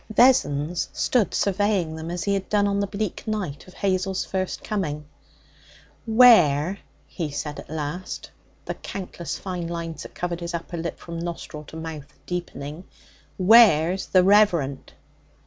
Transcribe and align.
Vessons 0.09 0.89
stood 0.93 1.31
surveying 1.31 1.95
them 1.95 2.09
as 2.09 2.23
he 2.23 2.33
had 2.33 2.49
done 2.49 2.67
on 2.67 2.79
the 2.79 2.87
bleak 2.87 3.27
night 3.27 3.67
of 3.67 3.75
Hazel's 3.75 4.25
first 4.25 4.63
coming. 4.63 5.05
'Where,' 6.07 6.79
he 7.05 7.29
said 7.29 7.59
at 7.59 7.69
last, 7.69 8.31
the 8.65 8.73
countless 8.73 9.37
fine 9.37 9.67
lines 9.67 10.01
that 10.01 10.15
covered 10.15 10.39
his 10.39 10.55
upper 10.55 10.77
lip 10.77 10.97
from 10.97 11.19
nostril 11.19 11.65
to 11.65 11.77
mouth 11.77 12.17
deepening 12.25 12.85
'where's 13.37 14.07
the 14.07 14.23
reverent?' 14.23 14.93